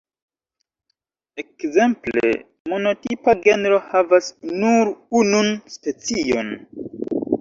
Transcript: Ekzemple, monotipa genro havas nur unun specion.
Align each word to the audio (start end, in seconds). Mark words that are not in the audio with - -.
Ekzemple, 1.41 2.23
monotipa 2.73 3.35
genro 3.43 3.77
havas 3.91 4.31
nur 4.63 4.91
unun 5.21 5.53
specion. 5.77 6.51